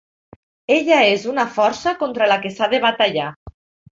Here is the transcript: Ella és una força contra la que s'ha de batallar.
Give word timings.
Ella 0.75 1.01
és 1.09 1.25
una 1.33 1.43
força 1.57 1.93
contra 1.99 2.29
la 2.33 2.37
que 2.45 2.53
s'ha 2.55 2.71
de 2.75 2.79
batallar. 2.89 3.29